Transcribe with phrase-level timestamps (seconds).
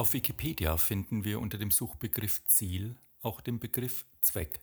[0.00, 4.60] Auf Wikipedia finden wir unter dem Suchbegriff Ziel auch den Begriff Zweck.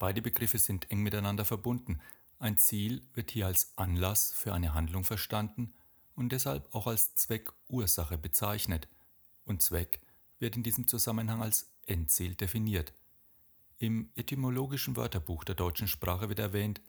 [0.00, 2.00] Beide Begriffe sind eng miteinander verbunden.
[2.40, 5.74] Ein Ziel wird hier als Anlass für eine Handlung verstanden
[6.16, 8.88] und deshalb auch als Zweckursache bezeichnet.
[9.44, 10.00] Und Zweck
[10.40, 12.92] wird in diesem Zusammenhang als Endziel definiert.
[13.78, 16.80] Im etymologischen Wörterbuch der deutschen Sprache wird erwähnt,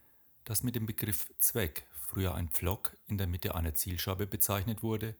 [0.44, 5.15] dass mit dem Begriff Zweck früher ein Pflock in der Mitte einer Zielscheibe bezeichnet wurde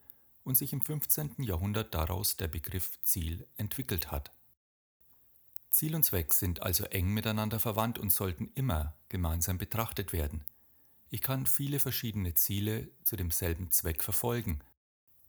[0.50, 1.44] und sich im 15.
[1.44, 4.32] Jahrhundert daraus der Begriff Ziel entwickelt hat.
[5.70, 10.44] Ziel und Zweck sind also eng miteinander verwandt und sollten immer gemeinsam betrachtet werden.
[11.12, 14.60] Ich kann viele verschiedene Ziele zu demselben Zweck verfolgen.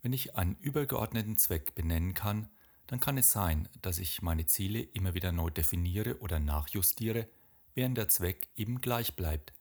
[0.01, 2.48] Wenn ich einen übergeordneten Zweck benennen kann,
[2.87, 7.29] dann kann es sein, dass ich meine Ziele immer wieder neu definiere oder nachjustiere,
[7.74, 9.52] während der Zweck eben gleich bleibt.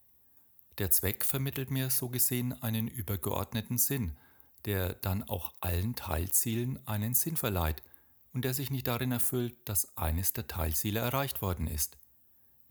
[0.77, 4.17] Der Zweck vermittelt mir so gesehen einen übergeordneten Sinn,
[4.65, 7.81] der dann auch allen Teilzielen einen Sinn verleiht
[8.33, 11.97] und der sich nicht darin erfüllt, dass eines der Teilziele erreicht worden ist.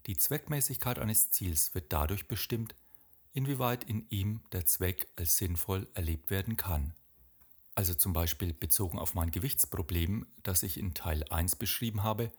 [0.07, 2.75] Die Zweckmäßigkeit eines Ziels wird dadurch bestimmt,
[3.33, 6.95] inwieweit in ihm der Zweck als sinnvoll erlebt werden kann.
[7.75, 12.33] Also zum Beispiel bezogen auf mein Gewichtsproblem, das ich in Teil 1 beschrieben habe,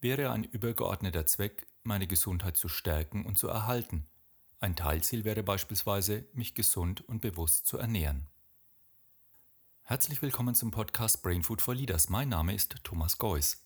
[0.00, 4.06] wäre ein übergeordneter Zweck, meine Gesundheit zu stärken und zu erhalten.
[4.60, 8.26] Ein Teilziel wäre beispielsweise, mich gesund und bewusst zu ernähren.
[9.88, 12.08] Herzlich willkommen zum Podcast Brain Food for Leaders.
[12.08, 13.62] Mein Name ist Thomas Geuss.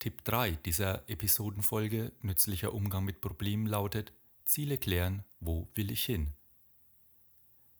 [0.00, 4.12] Tipp 3 dieser Episodenfolge Nützlicher Umgang mit Problemen lautet
[4.44, 6.34] Ziele klären, wo will ich hin?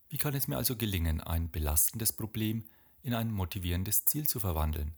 [0.09, 2.65] Wie kann es mir also gelingen, ein belastendes Problem
[3.03, 4.95] in ein motivierendes Ziel zu verwandeln?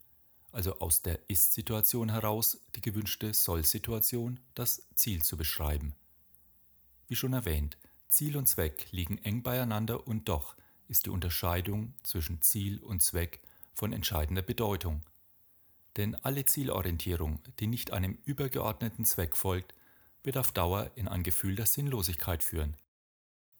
[0.53, 5.95] Also aus der Ist-Situation heraus die gewünschte Soll-Situation, das Ziel zu beschreiben.
[7.09, 10.57] Wie schon erwähnt, Ziel und Zweck liegen eng beieinander und doch
[10.89, 13.41] ist die Unterscheidung zwischen Ziel und Zweck
[13.73, 15.03] von entscheidender Bedeutung.
[15.97, 19.75] Denn alle Zielorientierung, die nicht einem übergeordneten Zweck folgt,
[20.23, 22.77] wird auf Dauer in ein Gefühl der Sinnlosigkeit führen.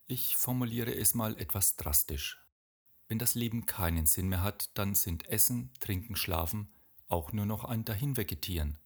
[0.07, 2.39] Ich formuliere es mal etwas drastisch.
[3.09, 6.69] Wenn das Leben keinen Sinn mehr hat, dann sind Essen, Trinken, Schlafen
[7.13, 8.79] auch nur noch ein Dahinvegetieren.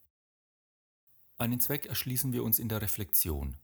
[1.38, 3.56] Einen Zweck erschließen wir uns in der Reflexion.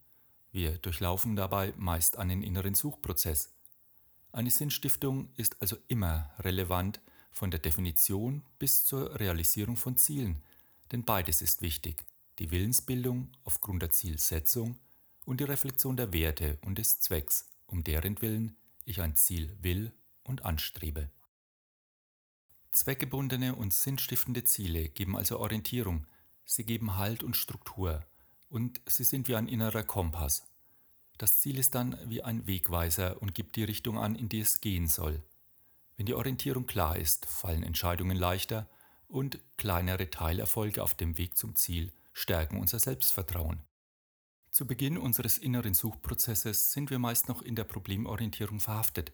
[0.53, 3.53] Wir durchlaufen dabei meist einen inneren Suchprozess,
[4.33, 7.01] eine Sinnstiftung ist also immer relevant
[7.31, 10.43] von der Definition bis zur Realisierung von Zielen,
[10.91, 12.05] denn beides ist wichtig,
[12.39, 14.79] die Willensbildung aufgrund der Zielsetzung
[15.25, 19.93] und die Reflexion der Werte und des Zwecks, um deren Willen ich ein Ziel will
[20.25, 21.11] und anstrebe.
[22.73, 26.07] Zweckgebundene und sinnstiftende Ziele geben also Orientierung,
[26.45, 28.05] sie geben Halt und Struktur,
[28.49, 30.45] und sie sind wie ein innerer Kompass,
[31.23, 34.61] das Ziel ist dann wie ein Wegweiser und gibt die Richtung an, in die es
[34.61, 35.23] gehen soll.
[35.97, 38.69] Wenn die Orientierung klar ist, fallen Entscheidungen leichter
[39.07, 43.63] und kleinere Teilerfolge auf dem Weg zum Ziel stärken unser Selbstvertrauen.
[44.51, 49.13] Zu Beginn unseres inneren Suchprozesses sind wir meist noch in der Problemorientierung verhaftet.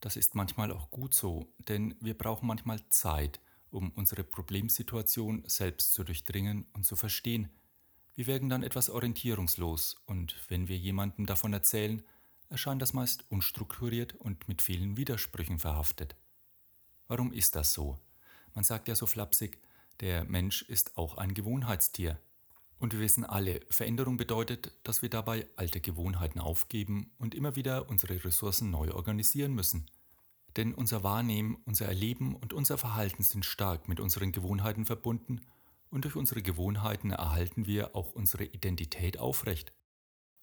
[0.00, 3.40] Das ist manchmal auch gut so, denn wir brauchen manchmal Zeit,
[3.70, 7.48] um unsere Problemsituation selbst zu durchdringen und zu verstehen,
[8.16, 12.02] wir werden dann etwas orientierungslos und wenn wir jemandem davon erzählen,
[12.48, 16.16] erscheint das meist unstrukturiert und mit vielen Widersprüchen verhaftet.
[17.08, 17.98] Warum ist das so?
[18.54, 19.58] Man sagt ja so flapsig,
[20.00, 22.18] der Mensch ist auch ein Gewohnheitstier.
[22.78, 27.90] Und wir wissen alle, Veränderung bedeutet, dass wir dabei alte Gewohnheiten aufgeben und immer wieder
[27.90, 29.86] unsere Ressourcen neu organisieren müssen.
[30.56, 35.42] Denn unser Wahrnehmen, unser Erleben und unser Verhalten sind stark mit unseren Gewohnheiten verbunden
[35.90, 39.72] und durch unsere Gewohnheiten erhalten wir auch unsere Identität aufrecht.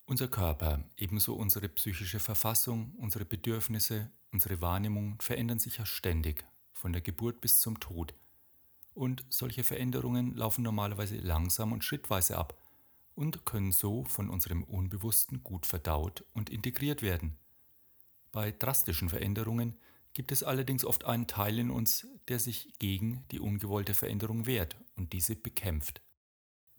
[0.06, 6.44] Unser Körper, ebenso unsere psychische Verfassung, unsere Bedürfnisse, unsere Wahrnehmung verändern sich ja ständig,
[6.74, 8.14] von der Geburt bis zum Tod.
[8.94, 12.60] Und solche Veränderungen laufen normalerweise langsam und schrittweise ab
[13.16, 17.38] und können so von unserem Unbewussten gut verdaut und integriert werden.
[18.32, 19.78] Bei drastischen Veränderungen
[20.14, 24.76] gibt es allerdings oft einen Teil in uns, der sich gegen die ungewollte Veränderung wehrt
[24.96, 26.02] und diese bekämpft.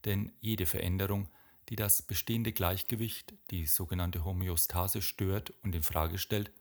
[0.05, 1.28] Denn jede Veränderung,
[1.69, 6.52] die das bestehende Gleichgewicht, die sogenannte Homöostase stört und in Frage stellt,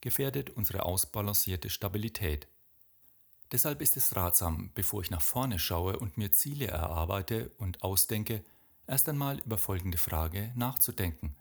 [0.00, 2.48] gefährdet unsere ausbalancierte Stabilität.
[3.52, 8.44] Deshalb ist es ratsam, bevor ich nach vorne schaue und mir Ziele erarbeite und ausdenke,
[8.86, 11.36] erst einmal über folgende Frage nachzudenken.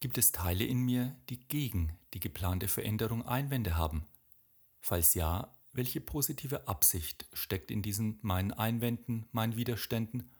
[0.00, 4.06] Gibt es Teile in mir, die gegen die geplante Veränderung Einwände haben?
[4.80, 10.30] Falls ja, welche positive Absicht steckt in diesen meinen Einwänden, meinen Widerständen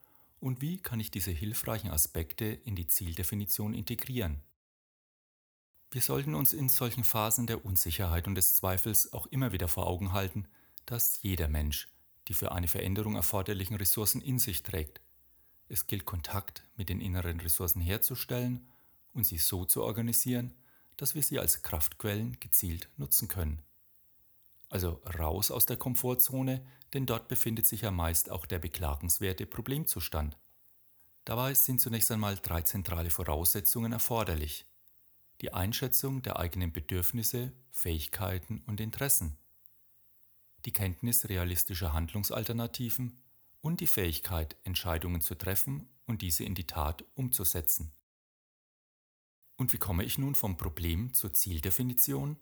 [0.41, 4.43] und wie kann ich diese hilfreichen Aspekte in die Zieldefinition integrieren?
[5.91, 9.87] Wir sollten uns in solchen Phasen der Unsicherheit und des Zweifels auch immer wieder vor
[9.87, 10.47] Augen halten,
[10.85, 11.89] dass jeder Mensch
[12.29, 15.01] die für eine Veränderung erforderlichen Ressourcen in sich trägt.
[15.69, 18.69] Es gilt Kontakt mit den inneren Ressourcen herzustellen
[19.13, 20.55] und sie so zu organisieren,
[20.97, 23.63] dass wir sie als Kraftquellen gezielt nutzen können.
[24.69, 30.37] Also raus aus der Komfortzone, denn dort befindet sich ja meist auch der beklagenswerte Problemzustand.
[31.25, 34.67] Dabei sind zunächst einmal drei zentrale Voraussetzungen erforderlich.
[35.41, 39.37] Die Einschätzung der eigenen Bedürfnisse, Fähigkeiten und Interessen,
[40.65, 43.23] die Kenntnis realistischer Handlungsalternativen
[43.61, 47.93] und die Fähigkeit, Entscheidungen zu treffen und diese in die Tat umzusetzen.
[49.57, 52.37] Und wie komme ich nun vom Problem zur Zieldefinition?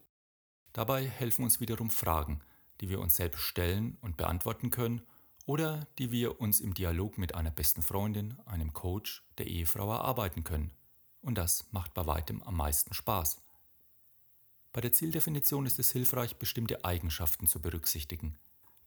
[0.77, 2.43] Dabei helfen uns wiederum Fragen,
[2.83, 5.01] die wir uns selbst stellen und beantworten können
[5.47, 10.45] oder die wir uns im Dialog mit einer besten Freundin, einem Coach, der Ehefrau erarbeiten
[10.45, 10.73] können.
[11.23, 13.41] Und das macht bei weitem am meisten Spaß.
[14.75, 18.37] Bei der Zieldefinition ist es hilfreich, bestimmte Eigenschaften zu berücksichtigen.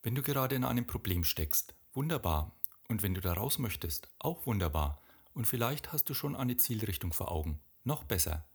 [0.04, 2.56] Wenn du gerade in einem Problem steckst, wunderbar.
[2.88, 5.02] Und wenn du da raus möchtest, auch wunderbar.
[5.34, 7.60] Und vielleicht hast du schon eine Zielrichtung vor Augen.
[7.84, 8.46] Noch besser.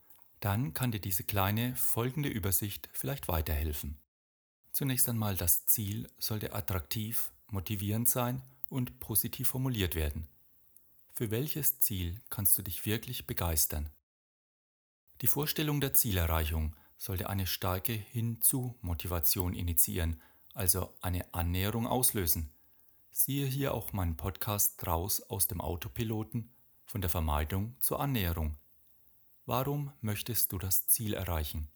[0.45, 3.97] Dann kann dir diese kleine folgende Übersicht vielleicht weiterhelfen.
[4.73, 10.29] Zunächst einmal das Ziel sollte attraktiv, motivierend sein und positiv formuliert werden.
[11.15, 13.89] Für welches Ziel kannst du dich wirklich begeistern?
[15.23, 20.21] Die Vorstellung der Zielerreichung sollte eine starke Hinzu-Motivation initiieren,
[20.53, 22.51] also eine Annäherung auslösen.
[23.11, 26.51] Siehe hier auch meinen Podcast Raus aus dem Autopiloten
[26.85, 28.59] von der Vermeidung zur Annäherung.
[29.47, 31.69] Warum möchtest du das Ziel erreichen?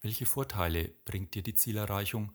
[0.00, 2.32] Welche Vorteile bringt dir die Zielerreichung?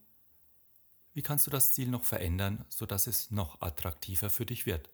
[1.12, 4.90] Wie kannst du das Ziel noch verändern, sodass es noch attraktiver für dich wird?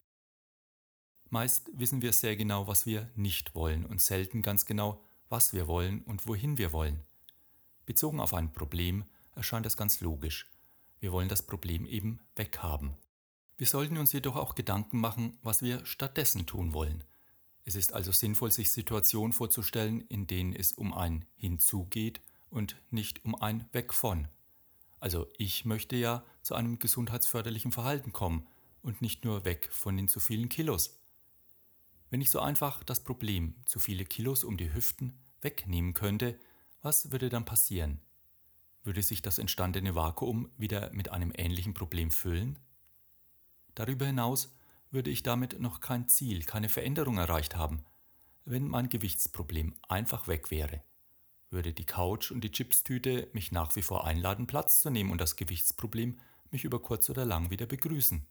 [1.29, 5.67] Meist wissen wir sehr genau, was wir nicht wollen und selten ganz genau, was wir
[5.67, 7.05] wollen und wohin wir wollen.
[7.85, 9.05] Bezogen auf ein Problem
[9.35, 10.49] erscheint das ganz logisch.
[10.99, 12.95] Wir wollen das Problem eben weghaben.
[13.57, 17.03] Wir sollten uns jedoch auch Gedanken machen, was wir stattdessen tun wollen.
[17.63, 22.75] Es ist also sinnvoll, sich Situationen vorzustellen, in denen es um ein Hinzu geht und
[22.89, 24.27] nicht um ein Weg von.
[24.99, 28.47] Also ich möchte ja zu einem gesundheitsförderlichen Verhalten kommen
[28.81, 30.99] und nicht nur weg von den zu vielen Kilos.
[32.09, 36.39] Wenn ich so einfach das Problem zu viele Kilos um die Hüften wegnehmen könnte,
[36.81, 38.01] was würde dann passieren?
[38.83, 42.59] Würde sich das entstandene Vakuum wieder mit einem ähnlichen Problem füllen?
[43.75, 44.53] Darüber hinaus
[44.91, 47.83] würde ich damit noch kein Ziel, keine Veränderung erreicht haben,
[48.45, 50.83] wenn mein Gewichtsproblem einfach weg wäre
[51.51, 55.19] würde die Couch und die Chipstüte mich nach wie vor einladen, Platz zu nehmen und
[55.19, 58.25] das Gewichtsproblem mich über kurz oder lang wieder begrüßen.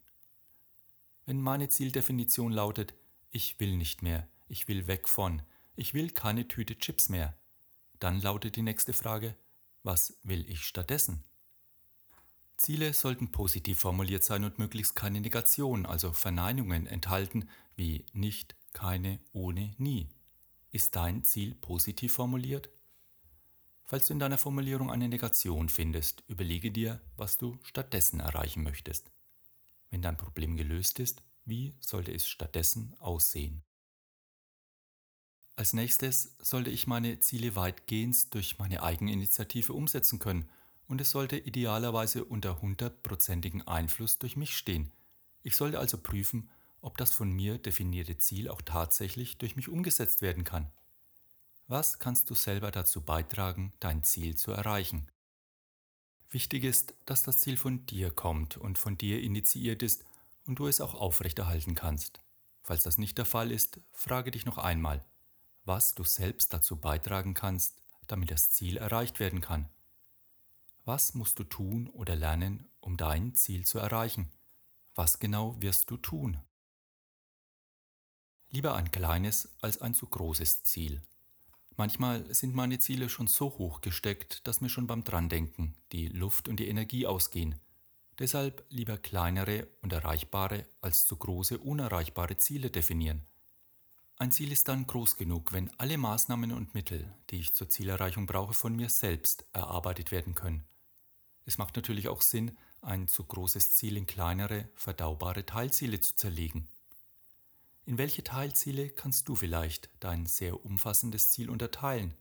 [1.27, 2.95] Wenn meine Zieldefinition lautet,
[3.31, 5.43] ich will nicht mehr, ich will weg von,
[5.77, 7.39] ich will keine Tüte Chips mehr,
[7.99, 9.37] dann lautet die nächste Frage,
[9.83, 11.23] was will ich stattdessen?
[12.61, 19.19] Ziele sollten positiv formuliert sein und möglichst keine Negation, also Verneinungen enthalten wie nicht, keine,
[19.33, 20.11] ohne, nie.
[20.71, 22.69] Ist dein Ziel positiv formuliert?
[23.85, 29.11] Falls du in deiner Formulierung eine Negation findest, überlege dir, was du stattdessen erreichen möchtest.
[29.89, 33.63] Wenn dein Problem gelöst ist, wie sollte es stattdessen aussehen?
[35.57, 40.47] Als nächstes sollte ich meine Ziele weitgehend durch meine Eigeninitiative umsetzen können
[40.91, 44.91] und es sollte idealerweise unter hundertprozentigem Einfluss durch mich stehen.
[45.45, 50.21] Ich sollte also prüfen, ob das von mir definierte Ziel auch tatsächlich durch mich umgesetzt
[50.21, 50.69] werden kann.
[51.69, 55.07] Was kannst du selber dazu beitragen, dein Ziel zu erreichen?
[56.29, 60.05] Wichtig ist, dass das Ziel von dir kommt und von dir initiiert ist
[60.45, 62.21] und du es auch aufrechterhalten kannst.
[62.65, 65.05] Falls das nicht der Fall ist, frage dich noch einmal,
[65.65, 67.77] was du selbst dazu beitragen kannst,
[68.09, 69.69] damit das Ziel erreicht werden kann.
[70.85, 74.31] Was musst du tun oder lernen, um dein Ziel zu erreichen?
[74.95, 76.39] Was genau wirst du tun?
[78.51, 81.03] Lieber ein kleines als ein zu großes Ziel.
[81.77, 86.49] Manchmal sind meine Ziele schon so hoch gesteckt, dass mir schon beim Drandenken die Luft
[86.49, 87.61] und die Energie ausgehen.
[88.19, 93.27] Deshalb lieber kleinere und erreichbare als zu große unerreichbare Ziele definieren.
[94.17, 98.27] Ein Ziel ist dann groß genug, wenn alle Maßnahmen und Mittel, die ich zur Zielerreichung
[98.27, 100.67] brauche, von mir selbst erarbeitet werden können.
[101.47, 106.69] Es macht natürlich auch Sinn, ein zu großes Ziel in kleinere, verdaubare Teilziele zu zerlegen.
[107.87, 112.15] In welche Teilziele kannst du vielleicht dein sehr umfassendes Ziel unterteilen?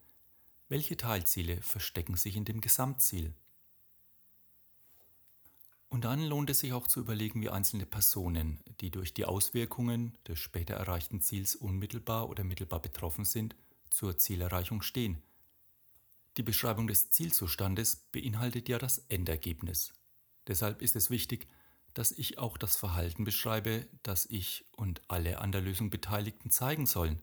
[0.68, 3.34] Welche Teilziele verstecken sich in dem Gesamtziel?
[5.90, 10.18] Und dann lohnt es sich auch zu überlegen, wie einzelne Personen, die durch die Auswirkungen
[10.28, 13.56] des später erreichten Ziels unmittelbar oder mittelbar betroffen sind,
[13.90, 15.22] zur Zielerreichung stehen.
[16.38, 19.94] Die Beschreibung des Zielzustandes beinhaltet ja das Endergebnis.
[20.48, 21.48] Deshalb ist es wichtig,
[21.94, 26.86] dass ich auch das Verhalten beschreibe, das ich und alle an der Lösung Beteiligten zeigen
[26.86, 27.22] sollen.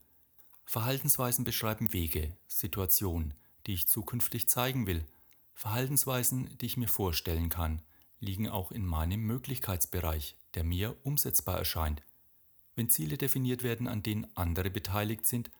[0.64, 3.34] Verhaltensweisen beschreiben Wege, Situationen,
[3.66, 5.06] die ich zukünftig zeigen will.
[5.54, 7.82] Verhaltensweisen, die ich mir vorstellen kann,
[8.18, 12.02] liegen auch in meinem Möglichkeitsbereich, der mir umsetzbar erscheint.
[12.74, 15.50] Wenn Ziele definiert werden, an denen andere beteiligt sind,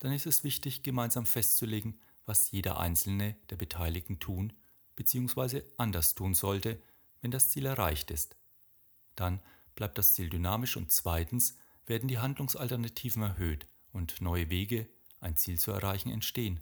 [0.00, 4.52] dann ist es wichtig, gemeinsam festzulegen, was jeder einzelne der Beteiligten tun
[4.96, 5.62] bzw.
[5.76, 6.80] anders tun sollte,
[7.20, 8.36] wenn das Ziel erreicht ist.
[9.14, 9.40] Dann
[9.74, 11.56] bleibt das Ziel dynamisch und zweitens
[11.86, 14.88] werden die Handlungsalternativen erhöht und neue Wege,
[15.20, 16.60] ein Ziel zu erreichen, entstehen.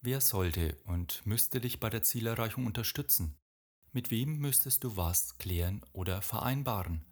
[0.00, 3.34] Wer sollte und müsste dich bei der Zielerreichung unterstützen?
[3.92, 7.04] Mit wem müsstest du was klären oder vereinbaren?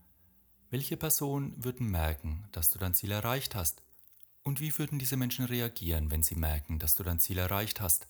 [0.71, 3.83] Welche Personen würden merken, dass du dein Ziel erreicht hast?
[4.45, 8.09] Und wie würden diese Menschen reagieren, wenn sie merken, dass du dein Ziel erreicht hast?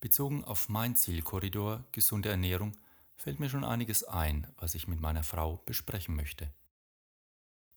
[0.00, 2.72] Bezogen auf mein Zielkorridor gesunde Ernährung
[3.14, 6.50] fällt mir schon einiges ein, was ich mit meiner Frau besprechen möchte.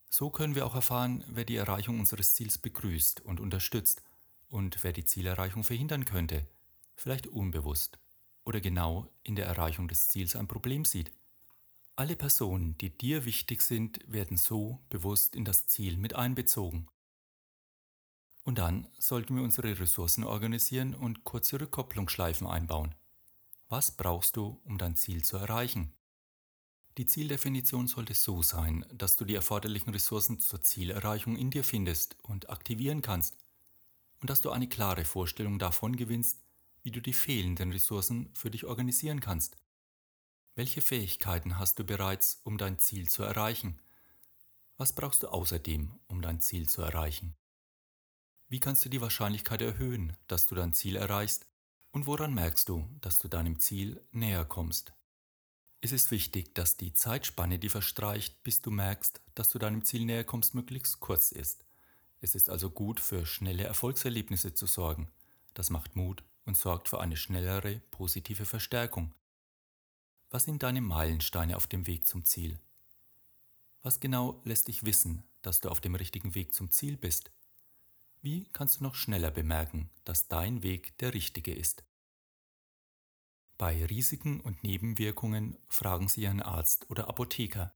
[0.10, 4.02] So können wir auch erfahren, wer die Erreichung unseres Ziels begrüßt und unterstützt
[4.48, 6.48] und wer die Zielerreichung verhindern könnte,
[6.96, 8.00] vielleicht unbewusst
[8.46, 11.12] oder genau in der Erreichung des Ziels ein Problem sieht.
[11.98, 16.88] Alle Personen, die dir wichtig sind, werden so bewusst in das Ziel mit einbezogen.
[18.46, 22.96] Und dann sollten wir unsere Ressourcen organisieren und kurze Rückkopplungsschleifen einbauen.
[23.68, 25.92] Was brauchst du, um dein Ziel zu erreichen?
[26.98, 32.16] Die Zieldefinition sollte so sein, dass du die erforderlichen Ressourcen zur Zielerreichung in dir findest
[32.24, 33.36] und aktivieren kannst
[34.22, 36.42] und dass du eine klare Vorstellung davon gewinnst,
[36.84, 39.58] wie du die fehlenden Ressourcen für dich organisieren kannst.
[40.54, 43.82] Welche Fähigkeiten hast du bereits, um dein Ziel zu erreichen?
[44.78, 47.36] Was brauchst du außerdem, um dein Ziel zu erreichen?
[48.56, 51.46] Wie kannst du die Wahrscheinlichkeit erhöhen, dass du dein Ziel erreichst
[51.92, 54.94] und woran merkst du, dass du deinem Ziel näher kommst?
[55.82, 60.06] Es ist wichtig, dass die Zeitspanne, die verstreicht, bis du merkst, dass du deinem Ziel
[60.06, 61.66] näher kommst, möglichst kurz ist.
[62.22, 65.12] Es ist also gut, für schnelle Erfolgserlebnisse zu sorgen.
[65.54, 69.14] Das macht Mut und sorgt für eine schnellere positive Verstärkung.
[70.30, 72.58] Was sind deine Meilensteine auf dem Weg zum Ziel?
[73.82, 77.32] Was genau lässt dich wissen, dass du auf dem richtigen Weg zum Ziel bist?
[78.26, 81.84] Wie kannst du noch schneller bemerken, dass dein Weg der richtige ist?
[83.60, 87.76] Bei Risiken und Nebenwirkungen fragen Sie Ihren Arzt oder Apotheker.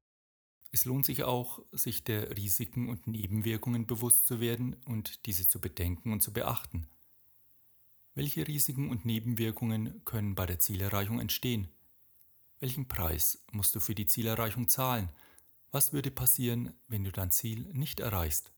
[0.71, 5.61] Es lohnt sich auch, sich der Risiken und Nebenwirkungen bewusst zu werden und diese zu
[5.61, 6.89] bedenken und zu beachten.
[8.15, 11.69] Welche Risiken und Nebenwirkungen können bei der Zielerreichung entstehen?
[12.57, 15.09] Welchen Preis musst du für die Zielerreichung zahlen?
[15.69, 18.51] Was würde passieren, wenn du dein Ziel nicht erreichst?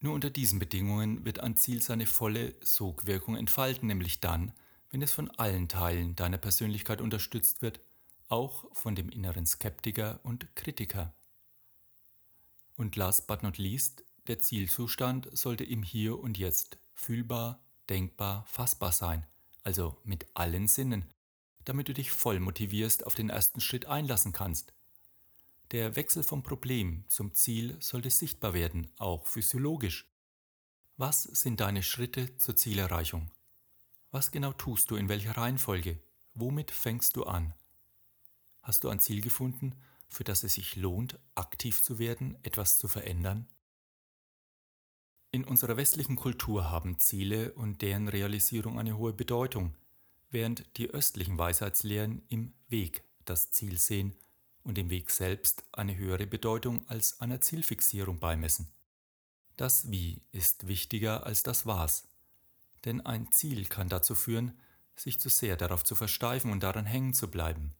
[0.00, 4.52] Nur unter diesen Bedingungen wird ein Ziel seine volle Sogwirkung entfalten, nämlich dann,
[4.90, 7.80] wenn es von allen Teilen deiner Persönlichkeit unterstützt wird,
[8.28, 11.14] auch von dem inneren Skeptiker und Kritiker.
[12.76, 18.92] Und last but not least, der Zielzustand sollte im Hier und Jetzt fühlbar, denkbar, fassbar
[18.92, 19.26] sein,
[19.64, 21.06] also mit allen Sinnen,
[21.64, 24.74] damit du dich voll motivierst auf den ersten Schritt einlassen kannst.
[25.70, 30.10] Der Wechsel vom Problem zum Ziel sollte sichtbar werden, auch physiologisch.
[30.96, 33.30] Was sind deine Schritte zur Zielerreichung?
[34.10, 36.00] Was genau tust du in welcher Reihenfolge?
[36.32, 37.52] Womit fängst du an?
[38.62, 39.74] Hast du ein Ziel gefunden,
[40.08, 43.46] für das es sich lohnt, aktiv zu werden, etwas zu verändern?
[45.32, 49.76] In unserer westlichen Kultur haben Ziele und deren Realisierung eine hohe Bedeutung,
[50.30, 54.16] während die östlichen Weisheitslehren im Weg das Ziel sehen
[54.62, 58.70] und dem Weg selbst eine höhere Bedeutung als einer Zielfixierung beimessen.
[59.56, 62.08] Das Wie ist wichtiger als das Was,
[62.84, 64.58] denn ein Ziel kann dazu führen,
[64.94, 67.74] sich zu sehr darauf zu versteifen und daran hängen zu bleiben.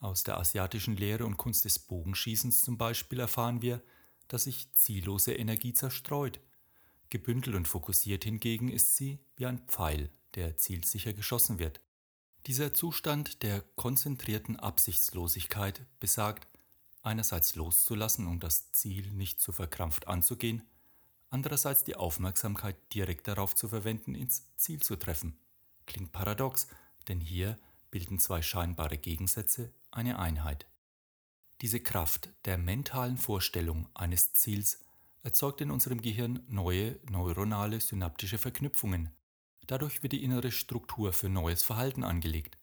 [0.00, 3.82] Aus der asiatischen Lehre und Kunst des Bogenschießens zum Beispiel erfahren wir,
[4.28, 6.40] dass sich ziellose Energie zerstreut.
[7.10, 11.80] Gebündelt und fokussiert hingegen ist sie wie ein Pfeil, der zielsicher geschossen wird.
[12.48, 16.48] Dieser Zustand der konzentrierten Absichtslosigkeit besagt,
[17.02, 20.62] einerseits loszulassen, um das Ziel nicht zu verkrampft anzugehen,
[21.28, 25.38] andererseits die Aufmerksamkeit direkt darauf zu verwenden, ins Ziel zu treffen.
[25.84, 26.68] Klingt paradox,
[27.08, 27.58] denn hier
[27.90, 30.66] bilden zwei scheinbare Gegensätze eine Einheit.
[31.60, 34.80] Diese Kraft der mentalen Vorstellung eines Ziels
[35.22, 39.10] erzeugt in unserem Gehirn neue neuronale synaptische Verknüpfungen,
[39.68, 42.58] Dadurch wird die innere Struktur für neues Verhalten angelegt.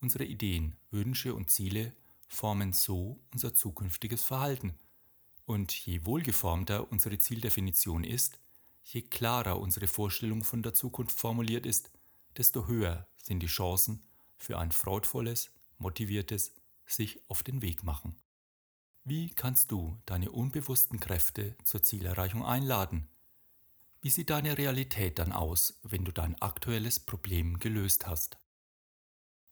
[0.00, 1.94] Unsere Ideen, Wünsche und Ziele
[2.26, 4.74] formen so unser zukünftiges Verhalten.
[5.46, 8.40] Und je wohlgeformter unsere Zieldefinition ist,
[8.82, 11.92] je klarer unsere Vorstellung von der Zukunft formuliert ist,
[12.36, 14.02] desto höher sind die Chancen
[14.36, 16.52] für ein freudvolles, motiviertes,
[16.84, 18.16] sich auf den Weg machen.
[19.04, 23.06] Wie kannst du deine unbewussten Kräfte zur Zielerreichung einladen?
[24.04, 28.36] Wie sieht deine Realität dann aus, wenn du dein aktuelles Problem gelöst hast?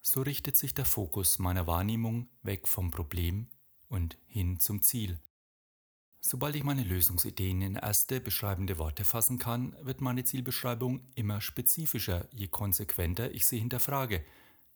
[0.03, 3.49] So richtet sich der Fokus meiner Wahrnehmung weg vom Problem
[3.89, 5.19] und hin zum Ziel.
[6.21, 12.29] Sobald ich meine Lösungsideen in erste beschreibende Worte fassen kann, wird meine Zielbeschreibung immer spezifischer,
[12.31, 14.23] je konsequenter ich sie hinterfrage.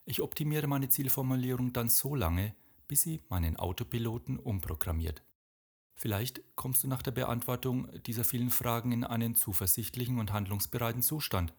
[0.05, 2.55] Ich optimiere meine Zielformulierung dann so lange,
[2.87, 5.21] bis sie meinen Autopiloten umprogrammiert.
[5.99, 11.53] Vielleicht kommst du nach der Beantwortung dieser vielen Fragen in einen zuversichtlichen und handlungsbereiten Zustand.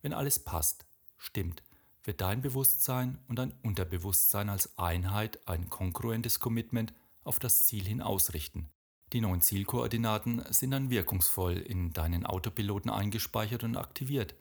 [0.00, 1.64] Wenn alles passt, stimmt,
[2.04, 6.94] wird dein Bewusstsein und dein Unterbewusstsein als Einheit ein kongruentes Commitment
[7.24, 8.70] auf das Ziel hin ausrichten.
[9.12, 14.36] Die neuen Zielkoordinaten sind dann wirkungsvoll in deinen Autopiloten eingespeichert und aktiviert.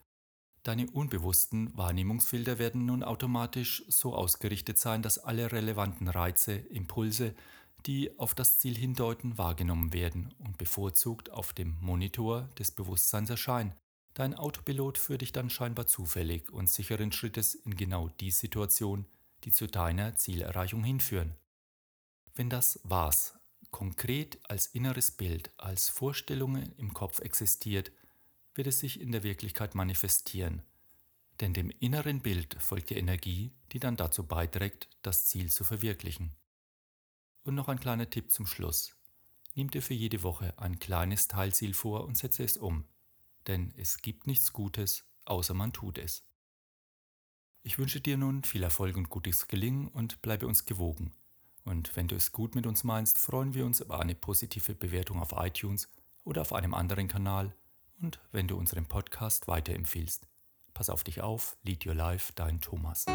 [0.61, 7.33] Deine unbewussten Wahrnehmungsfilter werden nun automatisch so ausgerichtet sein, dass alle relevanten Reize, Impulse,
[7.85, 13.73] die auf das Ziel hindeuten, wahrgenommen werden und bevorzugt auf dem Monitor des Bewusstseins erscheinen.
[14.13, 19.05] Dein Autopilot führt dich dann scheinbar zufällig und sicheren Schrittes in genau die Situation,
[19.43, 21.35] die zu deiner Zielerreichung hinführen.
[22.35, 23.39] Wenn das Was
[23.71, 27.91] konkret als inneres Bild, als Vorstellungen im Kopf existiert,
[28.55, 30.63] wird es sich in der Wirklichkeit manifestieren.
[31.39, 36.35] Denn dem inneren Bild folgt die Energie, die dann dazu beiträgt, das Ziel zu verwirklichen.
[37.49, 38.95] Und noch ein kleiner Tipp zum Schluss.
[39.55, 42.85] Nimm dir für jede Woche ein kleines Teilziel vor und setze es um.
[43.47, 46.23] Denn es gibt nichts Gutes, außer man tut es.
[47.63, 51.11] Ich wünsche dir nun viel Erfolg und gutes Gelingen und bleibe uns gewogen.
[51.65, 55.19] Und wenn du es gut mit uns meinst, freuen wir uns über eine positive Bewertung
[55.19, 55.89] auf iTunes
[56.25, 57.55] oder auf einem anderen Kanal
[57.99, 60.27] und wenn du unseren Podcast weiterempfiehlst.
[60.75, 63.07] Pass auf dich auf, Lead Your Life, dein Thomas.